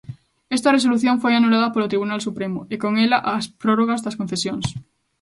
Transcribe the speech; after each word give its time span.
Esta 0.57 0.73
resolución 0.77 1.15
foi 1.23 1.33
anulada 1.35 1.71
polo 1.73 1.91
Tribunal 1.91 2.19
Supremo, 2.27 2.59
e 2.73 2.75
con 2.83 2.93
ela 3.05 3.17
as 3.37 3.45
prórrogas 3.61 4.03
das 4.05 4.17
concesións. 4.19 4.65